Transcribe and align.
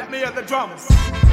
Let 0.00 0.10
me 0.10 0.16
hear 0.16 0.30
the 0.30 0.40
drums. 0.40 1.29